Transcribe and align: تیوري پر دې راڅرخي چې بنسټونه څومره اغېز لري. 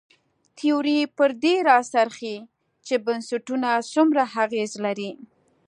تیوري 0.57 0.99
پر 1.17 1.29
دې 1.43 1.55
راڅرخي 1.69 2.35
چې 2.85 2.95
بنسټونه 3.05 3.69
څومره 3.93 4.23
اغېز 4.43 4.71
لري. 4.85 5.11